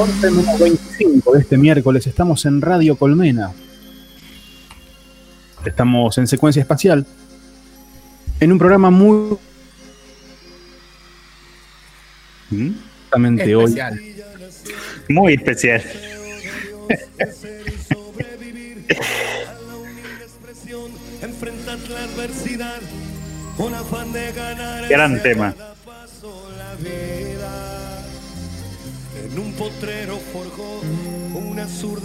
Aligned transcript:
11 0.00 0.30
menos 0.30 0.58
25 0.58 1.32
de 1.34 1.40
este 1.40 1.58
miércoles. 1.58 2.06
Estamos 2.06 2.46
en 2.46 2.62
Radio 2.62 2.96
Colmena. 2.96 3.52
Estamos 5.62 6.16
en 6.16 6.26
secuencia 6.26 6.62
espacial. 6.62 7.06
En 8.40 8.50
un 8.50 8.58
programa 8.58 8.88
muy. 8.88 9.36
Justamente 12.48 13.54
hoy. 13.54 13.64
Especial. 13.64 14.00
Muy 15.10 15.34
especial. 15.34 15.82
Enfrentar 21.20 21.78
la 21.90 22.04
adversidad, 22.04 22.80
un 23.58 23.74
afán 23.74 24.12
de 24.14 24.32
ganar. 24.32 24.88
Gran 24.88 25.22
tema. 25.22 25.54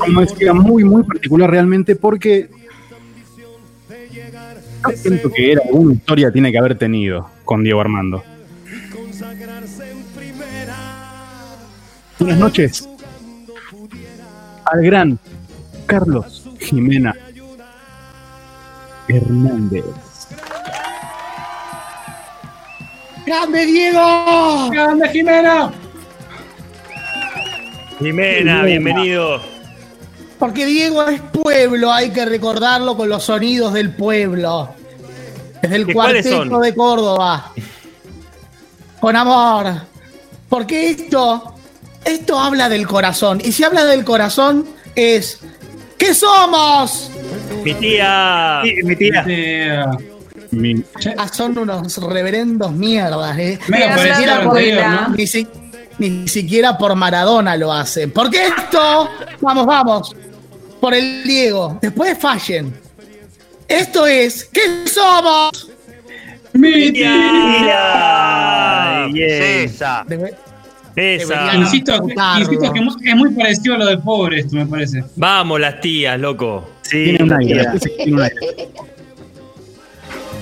Una 0.07 0.21
decía, 0.21 0.53
muy, 0.53 0.84
muy 0.84 1.03
particular 1.03 1.49
realmente 1.49 1.95
porque. 1.95 2.49
Yo 4.88 4.95
siento 4.95 5.31
que 5.31 5.53
era 5.53 5.61
alguna 5.65 5.95
historia 5.95 6.31
tiene 6.31 6.51
que 6.51 6.59
haber 6.59 6.77
tenido 6.77 7.29
con 7.43 7.63
Diego 7.63 7.81
Armando. 7.81 8.23
Buenas 12.20 12.38
noches. 12.38 12.88
Al 14.65 14.84
gran 14.84 15.20
Carlos 15.85 16.48
Jimena 16.59 17.15
Hernández. 19.07 19.85
¡Grande 23.26 23.65
Diego! 23.65 24.70
¡Grande 24.71 25.10
Jimena! 25.10 25.71
Jimena, 27.99 28.63
bienvenido. 28.63 29.41
Porque 30.40 30.65
Diego 30.65 31.04
es 31.07 31.21
pueblo, 31.21 31.91
hay 31.91 32.10
que 32.12 32.26
recordarlo 32.26 32.98
con 32.98 33.07
los 33.10 33.24
sonidos 33.24 33.74
del 33.74 33.91
pueblo. 33.96 34.70
Desde 35.62 35.76
el 35.77 35.90
¿Y 35.90 35.93
cuáles 35.93 36.26
cuarteto 36.27 36.51
son? 36.55 36.62
de 36.62 36.76
Córdoba. 36.76 37.51
Con 38.99 39.16
amor. 39.16 39.73
Porque 40.49 40.90
esto, 40.90 41.55
esto 42.04 42.38
habla 42.38 42.70
del 42.70 42.85
corazón. 42.85 43.41
Y 43.43 43.51
si 43.51 43.63
habla 43.63 43.85
del 43.85 44.04
corazón, 44.04 44.66
es. 44.96 45.40
¿Qué 45.98 46.13
somos? 46.13 47.10
Mi 47.63 47.73
tía. 47.76 48.62
Sí, 48.63 48.76
mi 48.84 48.96
tía. 48.96 49.26
Mi- 50.51 50.84
Ah, 51.18 51.27
son 51.29 51.57
unos 51.57 51.98
reverendos 51.98 52.71
mierdas, 52.71 53.38
¿eh? 53.40 53.60
Ni 55.18 55.27
si- 55.27 55.48
ni 55.99 56.27
siquiera 56.27 56.77
por 56.77 56.96
Maradona 56.96 57.55
lo 57.57 57.71
hacen. 57.71 58.12
Porque 58.12 58.48
esto, 58.48 59.10
vamos, 59.41 59.65
vamos, 59.65 60.15
por 60.79 60.93
el 60.93 61.24
Diego, 61.24 61.77
después 61.82 62.18
fallen. 62.18 62.74
Esto 63.68 64.06
es, 64.06 64.46
¿qué 64.46 64.88
somos? 64.88 65.69
Mi 66.53 66.91
tía. 66.91 69.07
Bien. 69.12 69.68
César. 69.69 70.06
Debe- 70.07 70.34
Esa. 70.96 71.34
Debería- 71.35 71.56
Insisto, 71.56 71.94
insisto 72.40 72.72
que 72.72 72.79
es 73.09 73.16
muy- 73.16 73.31
parecido 73.34 73.75
a 73.75 73.78
lo 73.79 73.85
de 73.88 73.97
pobre 73.97 74.40
esto, 74.40 74.56
me 74.56 74.66
parece. 74.66 75.03
Vamos, 75.16 75.59
las 75.59 75.81
tías, 75.81 76.19
loco. 76.19 76.69
Sí, 76.84 77.16
Tiene 77.18 77.23
un 77.23 77.34
aire. 77.34 77.66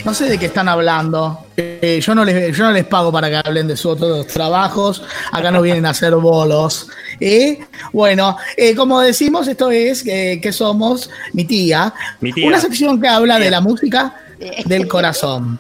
No 0.06 0.14
sé 0.14 0.26
de 0.26 0.38
qué 0.38 0.48
están 0.48 0.68
hablando. 0.68 1.46
Eh, 1.56 2.02
yo, 2.04 2.14
no 2.14 2.26
les, 2.26 2.56
yo 2.56 2.66
no 2.66 2.72
les 2.72 2.86
pago 2.86 3.10
para 3.12 3.30
que 3.30 3.38
hablen 3.38 3.68
de 3.68 3.78
sus 3.78 3.94
otros 3.94 4.28
trabajos. 4.28 5.02
Acá 5.32 5.50
no 5.50 5.62
vienen 5.62 5.86
a 5.86 5.92
hacer 5.92 6.14
bolos. 6.16 6.90
¿eh? 7.22 7.60
Bueno, 7.94 8.36
eh, 8.58 8.76
como 8.76 9.00
decimos, 9.00 9.48
esto 9.48 9.72
es 9.72 10.06
eh, 10.06 10.40
que 10.42 10.52
somos 10.52 11.10
mi 11.32 11.46
tía. 11.46 11.94
Mi 12.20 12.34
tía. 12.34 12.48
Una 12.48 12.60
sección 12.60 13.00
que 13.00 13.08
habla 13.08 13.40
de 13.40 13.50
la 13.50 13.62
música 13.62 14.16
del 14.66 14.88
corazón. 14.90 15.58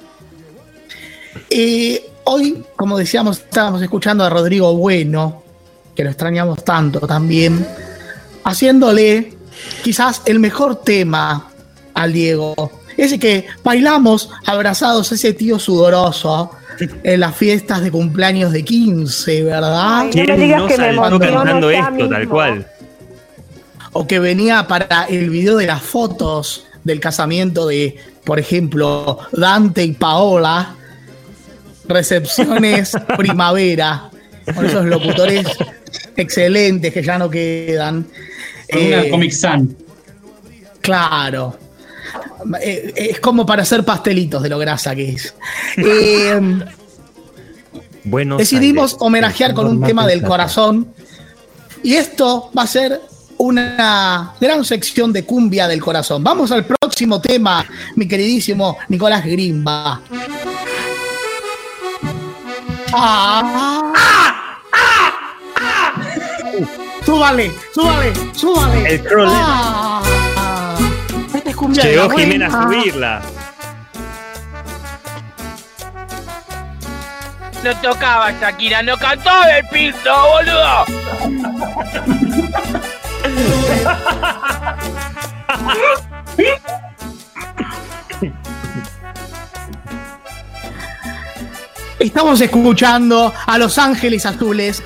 Hoy, 2.25 2.66
como 2.75 2.98
decíamos, 2.98 3.40
estábamos 3.40 3.81
escuchando 3.81 4.25
a 4.25 4.30
Rodrigo 4.30 4.75
Bueno, 4.75 5.44
que 5.96 6.04
lo 6.04 6.10
extrañamos 6.10 6.64
tanto 6.66 7.02
también, 7.02 7.66
haciéndole 8.44 9.34
quizás 9.84 10.22
el 10.25 10.40
mejor 10.40 10.84
tema 10.84 11.50
al 11.94 12.12
Diego. 12.12 12.83
Ese 12.98 13.20
que 13.20 13.46
bailamos 13.64 14.30
abrazados, 14.46 15.12
ese 15.12 15.34
tío 15.34 15.59
sudoroso 15.59 16.52
en 17.04 17.20
las 17.20 17.36
fiestas 17.36 17.81
de 17.81 17.92
cumpleaños 17.92 18.52
de 18.52 18.64
15, 18.64 19.44
¿verdad? 19.44 20.00
Ay, 20.00 20.09
¿Quién 20.12 20.28
No 20.28 20.38
me 20.38 20.44
digas 20.44 20.62
no 20.62 20.68
que 20.68 20.78
me 20.78 21.30
cantando 21.31 21.70
esto, 21.70 22.09
tal 22.09 22.28
cual? 22.28 22.68
O 23.94 24.08
que 24.08 24.20
venía 24.20 24.68
para 24.68 25.04
el 25.04 25.30
video 25.30 25.58
de 25.58 25.68
las 25.68 25.81
fotos 25.81 26.66
del 26.84 27.00
casamiento 27.00 27.68
de, 27.68 27.96
por 28.24 28.40
ejemplo, 28.40 29.20
Dante 29.31 29.84
y 29.84 29.92
Paola. 29.94 30.75
Recepciones 31.88 32.94
primavera. 33.18 34.10
Con 34.54 34.66
esos 34.66 34.86
locutores 34.86 35.46
excelentes 36.18 36.94
que 36.94 37.04
ya 37.04 37.18
no 37.18 37.30
quedan. 37.30 38.08
Con 38.72 38.81
una 38.81 39.04
Eh, 39.04 39.10
Comic 39.10 39.31
Sans. 39.31 39.70
Claro. 40.81 41.58
Eh, 42.62 42.94
Es 42.96 43.20
como 43.20 43.46
para 43.46 43.64
hacer 43.64 43.84
pastelitos 43.86 44.42
de 44.44 44.50
lo 44.50 44.58
grasa 44.59 44.96
que 44.96 45.09
es. 45.09 45.34
Eh, 45.78 46.40
Buenos 48.06 48.38
decidimos 48.38 48.92
Aires. 48.94 48.98
homenajear 49.02 49.54
con 49.54 49.68
un 49.68 49.81
tema 49.81 50.06
del 50.06 50.22
corazón. 50.22 50.88
Y 51.84 51.96
esto 51.96 52.52
va 52.58 52.64
a 52.64 52.68
ser 52.68 53.02
una 53.38 54.34
gran 54.40 54.64
sección 54.66 55.12
de 55.14 55.24
cumbia 55.26 55.68
del 55.68 55.81
corazón. 55.81 56.24
Vamos 56.24 56.52
al 56.52 56.66
próximo 56.66 57.20
tema, 57.22 57.66
mi 57.96 58.08
queridísimo 58.08 58.78
Nicolás 58.90 59.25
Grimba. 59.25 60.02
Ah. 62.94 63.80
Súbale, 67.06 67.52
súbale, 67.74 68.14
súbale. 68.34 68.96
El 68.96 69.04
crawler. 69.04 69.34
De 71.69 71.81
Llegó 71.81 72.07
la 72.07 72.16
Jimena 72.16 72.47
a 72.47 72.63
subirla. 72.63 73.22
No 77.63 77.75
tocaba 77.78 78.31
Shakira, 78.31 78.84
no 78.84 78.97
cantó 78.97 79.29
el 79.57 79.66
piso, 79.69 80.12
boludo. 80.34 80.85
Estamos 92.00 92.41
escuchando 92.41 93.34
a 93.45 93.57
Los 93.57 93.78
Ángeles 93.78 94.25
Azules 94.25 94.84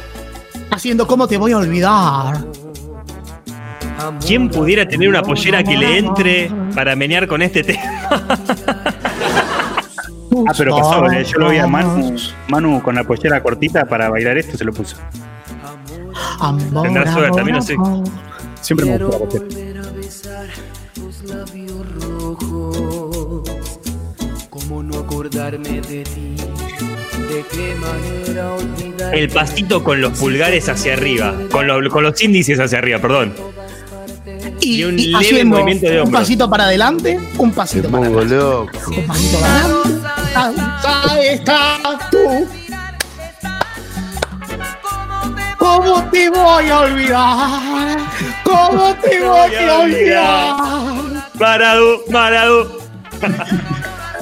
haciendo 0.69 1.07
¿Cómo 1.07 1.27
te 1.27 1.38
voy 1.38 1.53
a 1.53 1.57
olvidar? 1.57 2.45
¿Quién 4.25 4.50
pudiera 4.50 4.88
tener 4.88 5.09
una 5.09 5.22
pollera 5.24 5.63
que 5.63 5.78
le 5.78 5.97
entre 5.97 6.52
para 6.75 6.96
menear 6.96 7.28
con 7.28 7.41
este 7.41 7.63
tema? 7.63 7.81
Ah, 10.47 10.53
pero 10.58 10.75
pasó, 10.78 11.09
eh, 11.12 11.24
yo 11.24 11.40
lo 11.40 11.50
vi 11.50 11.58
a 11.58 11.68
Manu, 11.68 12.16
Manu 12.47 12.81
con 12.84 12.96
la 12.96 13.03
pollera 13.03 13.41
cortita 13.41 13.86
para 13.86 14.09
bailar 14.09 14.38
esto, 14.38 14.56
se 14.57 14.63
lo 14.66 14.72
puso. 14.74 14.97
Tendrá 16.84 17.12
suerte, 17.12 17.44
mí 17.44 17.52
no 17.52 17.62
sé. 17.62 17.75
Siempre 18.62 18.86
me 18.86 18.97
gustó 18.97 19.19
la 19.19 19.25
pollera. 19.30 19.46
volver 19.46 19.78
a 19.78 19.91
besar 19.91 20.46
tus 20.94 21.24
labios 21.24 21.86
rojos. 22.02 23.50
¿Cómo 24.50 24.84
no 24.84 25.00
acordarme 25.00 25.81
de 25.81 26.04
ti? 26.04 26.36
¿De 26.38 27.44
qué 27.51 27.75
manera 27.80 28.54
olvidar? 28.54 29.16
El 29.16 29.30
pasito 29.30 29.83
con 29.83 30.01
los 30.01 30.18
pulgares 30.18 30.69
hacia 30.69 30.94
arriba. 30.94 31.33
Con, 31.51 31.68
lo- 31.68 31.89
con 31.89 32.04
los 32.04 32.21
índices 32.21 32.60
hacia 32.60 32.77
arriba, 32.80 33.00
perdón. 33.00 33.33
Y, 34.68 34.81
Y 34.81 34.84
un 34.84 35.00
y 35.00 35.06
leve 35.08 35.18
haciendo 35.25 35.56
movimiento 35.58 35.90
de 35.90 36.02
un 36.02 36.12
pasito 36.12 36.50
para 36.50 36.66
adelante, 36.66 37.19
un 37.38 37.52
pasito 37.52 37.90
para 37.90 38.08
atrás. 38.08 38.25
loco. 38.25 38.72
Un 38.88 39.08
pasito 39.08 39.40
para 39.40 39.54
adelante. 39.56 40.88
Ahí 41.10 41.28
está 41.30 41.78
tú. 42.12 42.48
¿Cómo 45.58 46.04
te 46.12 46.30
voy 46.30 46.69
a 46.69 46.80
olvidar? 46.80 47.98
¿Cómo 48.44 48.96
te 48.96 49.19
voy 49.24 49.56
a 49.56 49.80
olvidar? 49.80 51.30
Parado, 51.38 52.04
parado. 52.12 52.80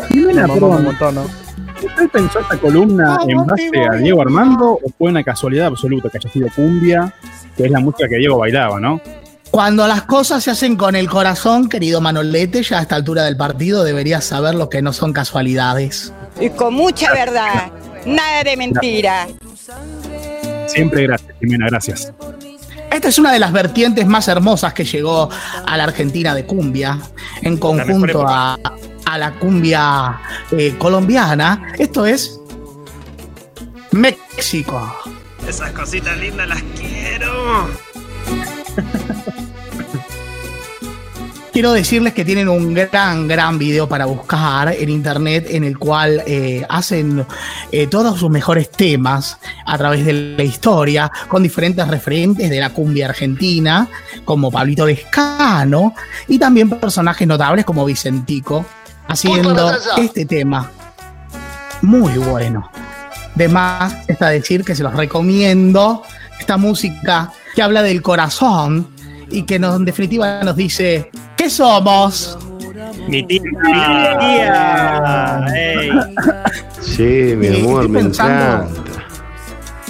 Jimena, 0.10 0.48
perdón, 0.48 0.88
¿usted 1.84 2.10
pensó 2.10 2.40
esta 2.40 2.58
columna 2.58 3.20
en 3.28 3.46
base 3.46 3.72
a 3.92 3.96
Diego 3.98 4.22
Armando 4.22 4.80
o 4.82 4.90
fue 4.98 5.10
una 5.10 5.24
casualidad 5.24 5.68
absoluta 5.68 6.10
que 6.10 6.18
haya 6.18 6.30
sido 6.30 6.48
cumbia, 6.56 7.14
que 7.58 7.66
es 7.66 7.72
la 7.72 7.80
música 7.80 8.08
que 8.08 8.18
Diego 8.18 8.38
bailaba, 8.38 8.80
¿no? 8.80 9.02
Cuando 9.56 9.88
las 9.88 10.02
cosas 10.02 10.44
se 10.44 10.52
hacen 10.52 10.76
con 10.76 10.98
el 10.98 11.10
corazón, 11.10 11.70
querido 11.70 12.02
Manolete, 12.02 12.62
ya 12.62 12.80
a 12.80 12.82
esta 12.82 12.96
altura 12.96 13.24
del 13.24 13.38
partido 13.38 13.86
deberías 13.86 14.26
saber 14.26 14.54
lo 14.54 14.70
que 14.70 14.82
no 14.82 14.92
son 14.92 15.14
casualidades. 15.14 16.12
Y 16.42 16.50
con 16.50 16.74
mucha 16.74 17.14
verdad. 17.14 17.72
Nada 18.06 18.44
de 18.44 18.58
mentira. 18.58 19.30
Siempre 20.68 21.04
gracias, 21.04 21.32
Jimena, 21.40 21.68
gracias. 21.68 22.12
Esta 22.92 23.08
es 23.08 23.18
una 23.18 23.32
de 23.32 23.40
las 23.40 23.54
vertientes 23.54 24.06
más 24.06 24.28
hermosas 24.28 24.74
que 24.74 24.84
llegó 24.84 25.30
a 25.66 25.78
la 25.78 25.86
Argentina 25.86 26.36
de 26.36 26.46
cumbia, 26.46 27.00
en 27.42 27.56
conjunto 27.56 28.28
a, 28.28 28.60
a 29.06 29.18
la 29.18 29.32
cumbia 29.36 30.20
eh, 30.52 30.76
colombiana. 30.78 31.72
Esto 31.80 32.06
es 32.06 32.42
México. 33.94 34.94
Esas 35.48 35.72
cositas 35.72 36.18
lindas 36.18 36.46
las 36.46 36.62
quiero. 36.78 37.85
Quiero 41.56 41.72
decirles 41.72 42.14
que 42.14 42.26
tienen 42.26 42.50
un 42.50 42.74
gran, 42.74 43.30
gran 43.30 43.58
video 43.58 43.88
para 43.88 44.06
buscar 44.06 44.76
en 44.78 44.90
internet 44.90 45.48
en 45.52 45.64
el 45.64 45.78
cual 45.78 46.22
eh, 46.28 46.66
hacen 46.68 47.26
eh, 47.72 47.88
todos 47.88 48.20
sus 48.20 48.30
mejores 48.30 48.70
temas 48.70 49.40
a 49.66 49.78
través 49.78 50.06
de 50.06 50.36
la 50.36 50.44
historia 50.44 51.10
con 51.30 51.44
diferentes 51.44 51.88
referentes 51.88 52.50
de 52.50 52.60
la 52.60 52.72
cumbia 52.72 53.08
argentina, 53.08 53.88
como 54.26 54.52
Pablito 54.52 54.86
Descano, 54.86 55.94
y 56.28 56.38
también 56.38 56.70
personajes 56.72 57.26
notables 57.26 57.64
como 57.64 57.86
Vicentico, 57.86 58.66
haciendo 59.08 59.72
este 59.96 60.26
tema 60.26 60.70
muy 61.82 62.18
bueno. 62.18 62.70
De 63.34 63.48
más 63.48 63.96
está 64.10 64.28
decir 64.28 64.66
que 64.66 64.76
se 64.76 64.84
los 64.84 64.94
recomiendo 64.94 66.04
esta 66.38 66.58
música 66.58 67.32
que 67.56 67.62
habla 67.62 67.82
del 67.82 68.02
corazón 68.02 68.90
y 69.32 69.44
que 69.44 69.58
nos, 69.58 69.78
en 69.78 69.86
definitiva 69.86 70.44
nos 70.44 70.58
dice 70.58 71.12
¿qué 71.46 71.50
somos? 71.52 72.38
Mi 73.08 73.22
tía. 73.28 73.42
Mi 73.44 74.20
tía. 74.20 75.46
Ey. 75.56 75.90
Sí, 76.82 77.36
mi 77.38 77.48
Eh, 77.48 77.60
amor, 77.62 77.82
estoy 77.84 77.88
me 77.90 78.00
pensando- 78.00 78.64
encanta. 78.66 78.82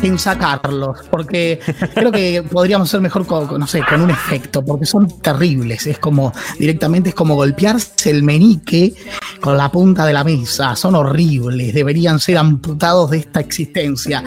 en 0.03 0.19
sacarlos, 0.19 0.97
porque 1.09 1.59
creo 1.93 2.11
que 2.11 2.43
podríamos 2.51 2.89
ser 2.89 2.99
mejor 2.99 3.25
con, 3.25 3.57
no 3.57 3.65
sé, 3.67 3.81
con 3.89 4.01
un 4.01 4.09
efecto, 4.11 4.63
porque 4.65 4.85
son 4.85 5.07
terribles. 5.21 5.87
Es 5.87 5.97
como, 5.97 6.33
directamente 6.59 7.09
es 7.09 7.15
como 7.15 7.35
golpearse 7.35 8.11
el 8.11 8.21
menique 8.21 8.93
con 9.39 9.55
la 9.57 9.71
punta 9.71 10.05
de 10.05 10.11
la 10.11 10.25
mesa. 10.25 10.75
Son 10.75 10.93
horribles, 10.95 11.73
deberían 11.73 12.19
ser 12.19 12.37
amputados 12.37 13.11
de 13.11 13.19
esta 13.19 13.39
existencia. 13.39 14.21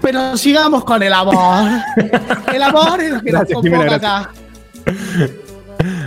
Pero 0.00 0.36
sigamos 0.36 0.82
con 0.84 1.00
el 1.04 1.12
amor. 1.12 1.70
El 2.52 2.62
amor 2.62 3.00
es 3.00 3.10
lo 3.12 3.20
que 3.22 3.30
Gracias, 3.30 3.62
nos 3.62 3.70
convoca 3.70 3.94
acá. 3.94 4.30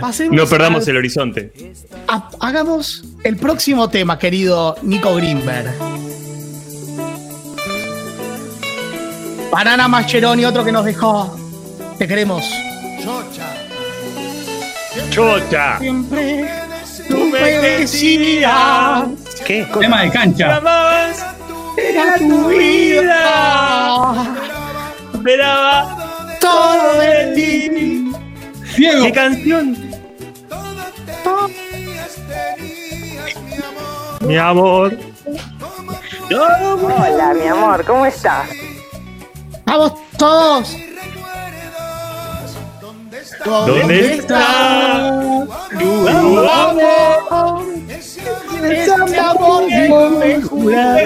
Pasemos 0.00 0.36
No 0.36 0.46
perdamos 0.46 0.84
al- 0.84 0.90
el 0.90 0.96
horizonte. 0.98 1.52
ha- 2.08 2.28
hagamos 2.40 3.04
el 3.24 3.36
próximo 3.36 3.88
tema, 3.88 4.18
querido 4.18 4.76
Nico 4.82 5.14
Greenberg. 5.14 5.72
Banana 9.50 9.88
Mascheroni, 9.88 10.44
otro 10.44 10.64
que 10.64 10.72
nos 10.72 10.84
dejó. 10.84 11.36
Te 11.98 12.06
queremos. 12.06 12.44
Chocha. 15.10 15.78
Siempre 15.78 16.48
tú 17.08 17.16
me 17.30 17.40
decías 17.40 19.04
¿Qué? 19.46 19.66
Tema 19.80 20.02
de 20.02 20.10
cancha. 20.10 20.60
Era 21.78 22.14
tu 22.18 22.48
vida. 22.48 24.34
esperaba 25.14 26.36
Todo 26.40 26.98
de 27.00 27.32
ti. 27.34 28.10
Diego, 28.76 29.04
¿Qué 29.04 29.12
canción? 29.12 29.85
Mi 34.26 34.36
amor. 34.36 34.96
Hola, 36.30 37.34
mi 37.34 37.46
amor, 37.46 37.84
¿cómo 37.84 38.06
estás? 38.06 38.48
Vamos 39.64 39.92
todos. 40.18 40.76
¿Dónde 43.44 44.14
está 44.14 45.46
tu 45.78 46.08
amor? 46.48 47.62
Ese 48.62 49.18
amor 49.18 49.66
que 49.66 49.88
me 50.18 50.42
juraba. 50.42 50.98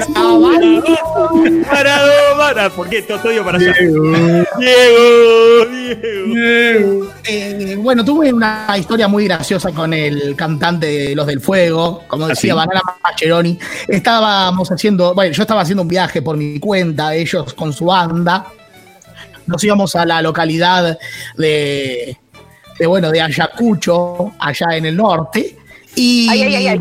Parado, 1.70 2.12
para. 2.38 2.70
¿Por 2.70 2.88
qué? 2.88 3.02
Todo 3.02 3.32
yo 3.32 3.44
para 3.44 3.58
allá. 3.58 3.75
Diego, 3.78 5.64
Diego. 6.26 7.06
Eh, 7.25 7.76
bueno, 7.78 8.05
tuve 8.05 8.32
una 8.32 8.67
historia 8.78 9.08
muy 9.08 9.25
graciosa 9.25 9.72
con 9.72 9.93
el 9.93 10.34
cantante 10.37 10.87
de 10.87 11.14
Los 11.14 11.26
del 11.26 11.40
Fuego, 11.40 12.05
como 12.08 12.28
decía 12.28 12.55
¿Ah, 12.55 12.62
sí? 12.62 12.69
Banana 12.69 12.96
Mascheroni. 13.02 13.58
Estábamos 13.88 14.70
haciendo, 14.70 15.14
bueno, 15.14 15.32
yo 15.32 15.43
estaba 15.43 15.61
haciendo 15.62 15.82
un 15.82 15.88
viaje 15.88 16.22
por 16.22 16.37
mi 16.37 16.58
cuenta, 16.58 17.14
ellos 17.14 17.52
con 17.55 17.72
su 17.72 17.87
banda. 17.87 18.46
Nos 19.46 19.62
íbamos 19.64 19.94
a 19.96 20.06
la 20.06 20.22
localidad 20.22 20.99
de, 21.37 22.17
de 22.78 22.87
bueno, 22.87 23.11
de 23.11 23.20
Ayacucho, 23.20 24.32
allá 24.38 24.76
en 24.76 24.87
el 24.87 24.96
norte. 24.96 25.56
Y 25.96 26.28
Ay, 26.31 26.43
ay, 26.43 26.55
ay, 26.55 26.69
ay. 26.69 26.81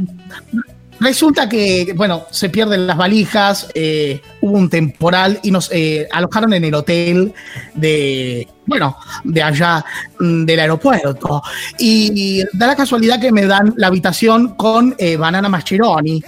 Resulta 1.00 1.48
que, 1.48 1.94
bueno, 1.96 2.24
se 2.30 2.50
pierden 2.50 2.88
las 2.88 2.98
valijas, 2.98 3.70
eh, 3.74 4.22
hubo 4.42 4.58
un 4.58 4.70
temporal 4.70 5.40
y 5.44 5.52
nos 5.52 5.70
eh, 5.72 6.08
alojaron 6.12 6.54
en 6.54 6.66
el 6.66 6.74
hotel 6.74 7.34
de, 7.74 8.48
bueno, 8.66 8.98
de 9.24 9.44
allá 9.44 9.84
mm, 10.20 10.46
del 10.46 10.60
aeropuerto. 10.60 11.42
Y 11.78 12.44
da 12.54 12.68
la 12.68 12.76
casualidad 12.76 13.20
que 13.20 13.31
me 13.31 13.46
dan 13.46 13.74
la 13.78 13.88
habitación 13.88 14.56
con 14.56 14.96
eh, 14.98 15.18
Banana 15.18 15.50
Mascheroni. 15.50 16.24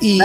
Y 0.00 0.18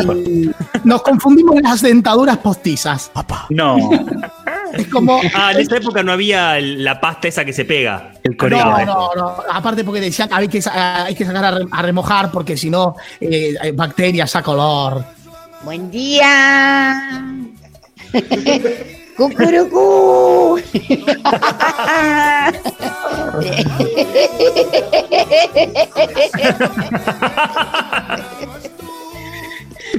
nos 0.84 1.04
confundimos 1.04 1.58
en 1.58 1.64
las 1.64 1.82
dentaduras 1.84 2.38
postizas. 2.38 3.12
No. 3.52 3.78
Es 4.74 4.88
como. 4.88 5.20
Ah, 5.34 5.52
en 5.54 5.60
esa 5.60 5.78
época 5.78 6.04
no 6.04 6.12
había 6.12 6.60
la 6.60 7.00
pasta 7.00 7.28
esa 7.28 7.44
que 7.46 7.54
se 7.54 7.66
pega. 7.66 8.12
El 8.24 8.32
No, 8.32 8.38
coreano. 8.38 8.86
no, 8.86 9.10
no. 9.16 9.36
Aparte 9.52 9.84
porque 9.84 10.02
decían 10.02 10.28
que 10.30 10.36
hay 10.36 10.48
que, 10.48 10.62
hay 10.72 11.16
que 11.16 11.26
sacar 11.26 11.46
a, 11.46 11.52
re- 11.52 11.66
a 11.72 11.82
remojar 11.82 12.32
porque 12.32 12.56
si 12.58 12.70
no, 12.70 12.96
eh, 13.22 13.54
hay 13.60 13.72
bacterias 13.72 14.36
a 14.36 14.42
color. 14.44 15.04
Buen 15.64 15.90
día. 15.92 17.24
Cucurucú. 19.18 20.60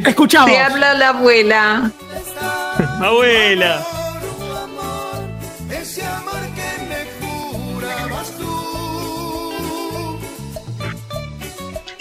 Escuchamos. 0.04 0.50
Te 0.50 0.58
habla 0.58 0.94
la 0.94 1.08
abuela. 1.10 1.90
Abuela. 3.00 3.84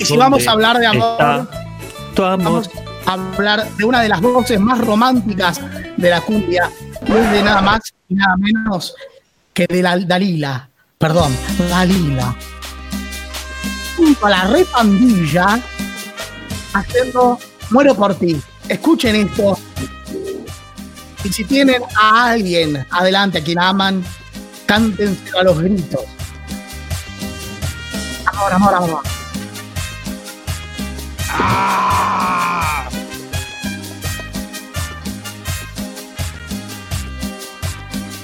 Si 0.07 0.17
vamos 0.17 0.47
a 0.47 0.51
hablar 0.51 0.77
de 0.77 0.87
amor, 0.87 1.47
vamos 2.15 2.69
a 3.05 3.13
hablar 3.13 3.69
de 3.75 3.83
una 3.83 4.01
de 4.01 4.09
las 4.09 4.21
voces 4.21 4.59
más 4.59 4.79
románticas 4.79 5.59
de 5.97 6.09
la 6.09 6.21
cumbia. 6.21 6.71
No 7.07 7.17
es 7.17 7.31
de 7.31 7.43
nada 7.43 7.61
más 7.61 7.81
y 8.07 8.15
nada 8.15 8.35
menos 8.37 8.95
que 9.53 9.67
de 9.67 9.83
la 9.83 9.97
Dalila. 9.97 10.69
Perdón, 10.97 11.35
Dalila. 11.69 12.35
Junto 13.97 14.25
a 14.25 14.29
la 14.29 14.43
repandilla 14.45 15.59
haciendo 16.73 17.37
Muero 17.71 17.95
por 17.95 18.15
ti. 18.15 18.39
Escuchen 18.69 19.15
esto. 19.15 19.57
Y 21.23 21.29
si 21.29 21.43
tienen 21.43 21.81
a 21.99 22.29
alguien 22.29 22.85
adelante 22.91 23.39
a 23.39 23.43
quien 23.43 23.59
aman, 23.59 24.03
cántenselo 24.65 25.39
a 25.39 25.43
los 25.43 25.59
gritos. 25.59 26.01
Amor, 28.25 28.53
amor, 28.53 28.75
amor. 28.75 29.16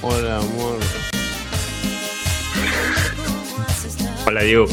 Hola, 0.02 0.38
amor. 0.38 0.80
Hola, 4.26 4.42
Diego. 4.42 4.68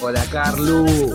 Hola, 0.00 0.24
Carlu. 0.30 1.14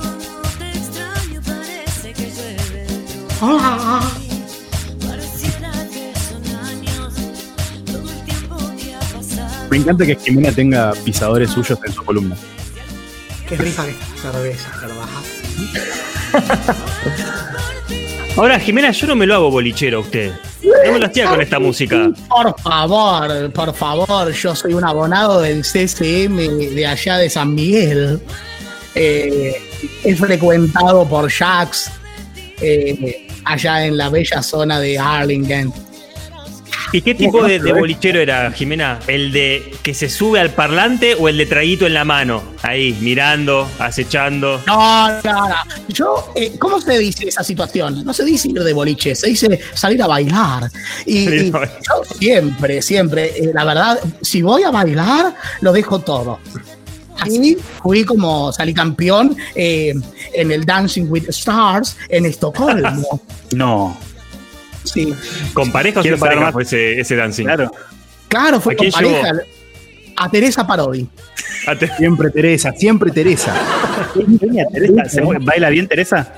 Me 9.70 9.78
encanta 9.78 10.06
que 10.06 10.16
Jimena 10.16 10.52
tenga 10.52 10.94
pisadores 11.04 11.52
suyos 11.52 11.78
en 11.86 11.94
su 11.94 12.04
columna. 12.04 12.36
Qué 13.48 13.56
rica 13.56 13.86
que 13.86 13.92
esta 13.92 14.32
cerveza, 14.32 14.72
Carvajal. 14.72 15.24
Ahora, 18.38 18.60
Jimena, 18.60 18.92
yo 18.92 19.08
no 19.08 19.16
me 19.16 19.26
lo 19.26 19.36
hago 19.36 19.50
bolichero 19.50 19.98
a 19.98 20.02
usted. 20.02 20.32
No 20.62 20.92
me 20.92 21.00
lo 21.00 21.08
hacía 21.08 21.30
con 21.30 21.42
esta 21.42 21.60
música. 21.60 22.12
Por 22.30 22.60
favor, 22.62 23.52
por 23.52 23.74
favor, 23.74 24.32
yo 24.32 24.56
soy 24.56 24.74
un 24.74 24.84
abonado 24.84 25.42
del 25.42 25.64
CCM 25.64 26.76
de 26.76 26.86
allá 26.86 27.18
de 27.18 27.30
San 27.30 27.56
Miguel. 27.56 28.22
Eh, 28.94 29.56
he 30.04 30.16
frecuentado 30.16 31.08
por 31.08 31.32
Jax 31.32 31.90
eh, 32.62 33.28
allá 33.46 33.86
en 33.86 33.98
la 33.98 34.10
bella 34.10 34.44
zona 34.44 34.80
de 34.80 35.00
Arlington. 35.00 35.74
¿Y 36.92 37.02
qué 37.02 37.16
tipo 37.16 37.44
de, 37.44 37.60
de 37.60 37.74
bolichero 37.74 38.20
era, 38.20 38.52
Jimena? 38.52 39.00
¿El 39.08 39.32
de 39.32 39.74
que 39.84 39.94
se 39.94 40.10
sube 40.10 40.40
al 40.40 40.52
parlante 40.52 41.16
o 41.16 41.28
el 41.28 41.38
de 41.38 41.46
traguito 41.46 41.86
en 41.86 41.94
la 41.94 42.06
mano? 42.06 42.44
Ahí, 42.62 42.98
mirando, 43.02 43.68
acechando. 43.80 44.62
No, 44.66 45.10
no, 45.22 45.50
no. 45.50 45.56
Yo, 45.90 46.32
eh, 46.36 46.54
¿cómo 46.60 46.80
se 46.82 46.98
dice 46.98 47.28
esa 47.28 47.44
situación? 47.44 48.04
No 48.06 48.14
se 48.14 48.24
dice 48.24 48.50
ir 48.50 48.64
de 48.64 48.74
boliche, 48.74 49.16
se 49.16 49.28
dice 49.28 49.60
salir 49.74 50.02
a 50.02 50.08
bailar. 50.08 50.70
Y, 51.06 51.52
yo 51.52 51.64
siempre, 52.18 52.82
siempre, 52.82 53.26
eh, 53.38 53.52
la 53.54 53.64
verdad, 53.66 54.00
si 54.22 54.42
voy 54.42 54.64
a 54.64 54.72
bailar, 54.72 55.36
lo 55.62 55.74
dejo 55.74 56.00
todo. 56.00 56.40
Así 57.20 57.58
fui 57.82 58.04
como 58.04 58.52
salí 58.54 58.74
campeón 58.74 59.36
eh, 59.56 59.94
en 60.34 60.52
el 60.52 60.66
Dancing 60.66 61.08
with 61.10 61.28
Stars 61.30 61.98
en 62.10 62.26
Estocolmo. 62.26 63.22
No. 63.56 63.98
Sí. 64.90 65.14
¿Con 65.54 65.72
pareja 65.72 66.00
o 66.00 66.04
sin 66.04 66.18
pareja 66.18 66.42
más. 66.42 66.54
fue 66.54 66.64
ese, 66.64 67.00
ese 67.00 67.16
dancing? 67.16 67.46
Claro. 67.46 67.72
Claro, 68.28 68.60
fue 68.60 68.74
¿A 68.74 68.78
con 68.78 68.92
pareja. 68.92 69.32
A 70.16 70.30
Teresa 70.32 70.66
Parodi. 70.66 71.08
Te- 71.80 71.88
Siempre 71.98 72.30
Teresa, 72.32 72.72
siempre 72.74 73.12
Teresa. 73.12 73.54
Teresa, 74.74 75.06
¿se 75.10 75.22
¿Baila 75.22 75.70
bien 75.70 75.88
Teresa? 75.88 76.34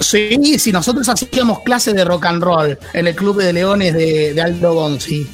Sí, 0.00 0.58
sí, 0.58 0.72
nosotros 0.72 1.08
hacíamos 1.08 1.60
clase 1.60 1.92
de 1.92 2.04
rock 2.04 2.26
and 2.26 2.42
roll 2.42 2.78
en 2.92 3.06
el 3.06 3.14
Club 3.14 3.40
de 3.40 3.52
Leones 3.52 3.94
de, 3.94 4.34
de 4.34 4.42
Aldo 4.42 4.74
Gonzi. 4.74 5.26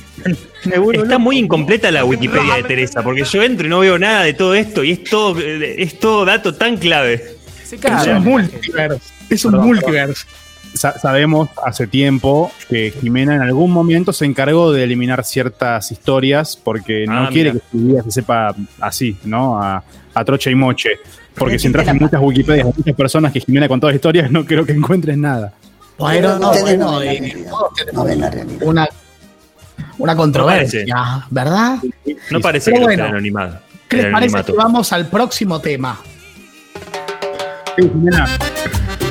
Está 0.93 1.17
muy 1.19 1.39
incompleta 1.39 1.91
la 1.91 2.05
Wikipedia 2.05 2.57
de 2.57 2.65
Teresa, 2.65 3.03
porque 3.03 3.25
yo 3.25 3.43
entro 3.43 3.67
y 3.67 3.71
no 3.71 3.79
veo 3.81 3.99
nada 3.99 4.23
de 4.25 4.35
todo 4.35 4.55
esto 4.55 4.85
y 4.85 4.93
es 4.93 5.05
todo, 5.05 5.39
es 5.41 5.99
todo 5.99 6.27
dato 6.27 6.55
tan 6.55 6.77
clave. 6.77 7.37
Es 7.73 8.07
un 8.07 8.25
multiverse. 8.25 9.01
Es 9.31 9.45
un 9.47 9.53
Perdón, 9.53 9.67
multiverse. 9.69 10.27
Sa- 10.75 10.99
sabemos 10.99 11.49
hace 11.65 11.87
tiempo 11.89 12.53
que 12.69 12.93
Jimena 13.01 13.35
en 13.35 13.43
algún 13.43 13.73
momento 13.73 14.13
se 14.13 14.25
encargó 14.25 14.73
de 14.73 14.85
eliminar 14.85 15.25
ciertas 15.25 15.91
historias 15.91 16.57
porque 16.57 17.05
no 17.07 17.25
Ah, 17.25 17.29
quiere 17.33 17.53
mira. 17.55 17.65
que 17.71 17.79
su 17.79 17.85
vida 17.87 18.03
se 18.05 18.11
sepa 18.13 18.55
así, 18.81 19.17
¿no? 19.25 19.61
A, 19.61 19.83
a 20.15 20.25
troche 20.25 20.51
y 20.51 20.55
moche. 20.55 20.91
Porque 21.35 21.59
si 21.59 21.67
entras 21.67 21.87
en 21.89 21.97
muchas 21.99 22.21
Wikipedias 22.21 22.67
de 22.69 22.73
muchas 22.77 22.95
personas 22.95 23.33
que 23.33 23.41
Jimena 23.41 23.67
contó 23.69 23.87
las 23.89 23.97
historias, 23.97 24.31
no 24.31 24.45
creo 24.45 24.65
que 24.65 24.73
encuentres 24.73 25.17
nada. 25.17 25.53
Bueno, 25.99 26.39
no, 26.39 26.51
bueno, 26.61 26.85
no 26.87 27.01
No 27.93 28.05
ven 28.05 28.21
la 28.21 28.31
realidad. 28.31 28.63
una, 28.63 28.89
una 29.99 30.17
controversia, 30.17 31.27
¿verdad? 31.31 31.79
No 32.31 32.41
parece 32.41 32.71
Pero 32.71 32.77
que 32.77 32.81
no 32.81 32.87
bueno, 32.87 33.03
esté 33.05 33.13
anonimado. 33.17 33.59
¿Qué 33.89 33.97
les 33.99 34.13
parece 34.13 34.43
que 34.45 34.53
vamos 34.53 34.93
al 34.93 35.07
próximo 35.09 35.61
tema? 35.61 36.01
Sí, 37.77 37.83
Jimena, 37.89 38.29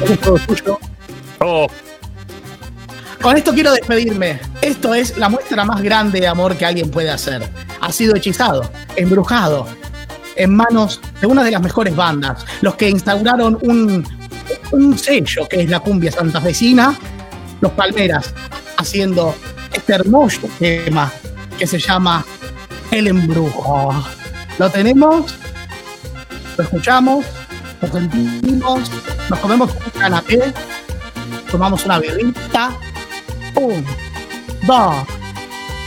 eso 0.04 0.14
es 0.14 0.20
todo 0.22 0.38
tuyo. 0.48 0.80
Oh, 1.42 1.68
Con 3.22 3.38
esto 3.38 3.54
quiero 3.54 3.72
despedirme. 3.72 4.40
Esto 4.62 4.94
es 4.94 5.18
la 5.18 5.30
muestra 5.30 5.64
más 5.66 5.82
grande 5.82 6.20
de 6.20 6.28
amor 6.28 6.56
que 6.58 6.66
alguien 6.66 6.92
puede 6.92 7.10
hacer. 7.10 7.50
Ha 7.82 7.92
sido 7.92 8.16
hechizado, 8.16 8.70
embrujado, 8.96 9.68
en 10.36 10.56
manos 10.56 11.02
de 11.20 11.28
una 11.28 11.44
de 11.44 11.52
las 11.52 11.62
mejores 11.62 11.96
bandas, 11.96 12.46
los 12.62 12.76
que 12.76 12.90
instauraron 12.90 13.58
un, 13.62 14.06
un 14.72 14.98
sello 14.98 15.48
que 15.50 15.62
es 15.62 15.70
la 15.70 15.80
cumbia 15.80 16.12
santafesina, 16.12 16.98
los 17.62 17.72
Palmeras, 17.74 18.34
haciendo 18.78 19.36
este 19.74 19.94
hermoso 19.94 20.48
tema 20.58 21.12
que 21.58 21.68
se 21.68 21.78
llama 21.78 22.26
El 22.92 23.08
Embrujo. 23.08 23.94
Lo 24.58 24.70
tenemos, 24.70 25.36
lo 26.58 26.64
escuchamos, 26.64 27.26
lo 27.82 27.88
sentimos, 27.90 28.92
nos 29.30 29.40
comemos 29.40 29.72
un 29.72 30.00
canapé, 30.00 30.54
tomamos 31.50 31.86
una 31.86 32.00
birrita. 32.00 32.72
Un, 33.56 33.86
dos, 34.66 34.96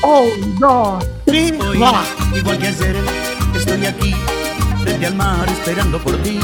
un, 0.02 0.58
dos, 0.58 1.04
tres, 1.24 1.52
Hoy, 1.60 1.78
va. 1.78 2.02
igual 2.36 2.58
que 2.58 2.66
ayer, 2.68 2.96
estoy 3.54 3.86
aquí, 3.86 4.14
frente 4.82 5.06
al 5.06 5.14
mar, 5.14 5.48
esperando 5.48 5.98
por 5.98 6.16
ti. 6.22 6.38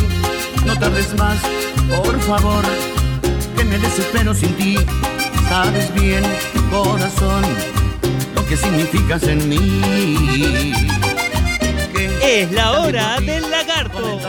No 0.64 0.78
tardes 0.78 1.14
más, 1.16 1.38
por 1.88 2.18
favor, 2.20 2.64
que 3.56 3.64
me 3.64 3.78
desespero 3.78 4.34
sin 4.34 4.54
ti. 4.54 4.78
Sabes 5.48 5.92
bien, 5.94 6.22
corazón, 6.70 7.42
lo 8.34 8.44
que 8.46 8.56
significas 8.56 9.22
en 9.24 9.48
mí. 9.48 10.74
es 12.22 12.52
la 12.52 12.80
hora 12.80 13.18
del 13.20 13.50
lagarto. 13.50 14.20